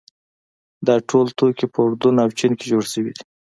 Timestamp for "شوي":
2.93-3.11